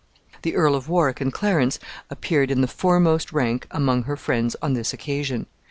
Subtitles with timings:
[0.41, 1.77] The Earl of Warwick and Clarence
[2.09, 5.45] appeared in the foremost rank among her friends on this occasion.